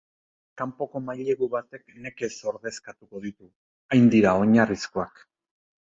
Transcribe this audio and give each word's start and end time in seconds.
Kanpoko 0.61 1.01
mailegu 1.09 1.49
batek 1.57 1.93
nekez 2.07 2.31
ordezkatuko 2.55 3.25
ditu, 3.29 3.53
hain 3.93 4.13
dira 4.17 4.37
oinarrizkoak. 4.45 5.29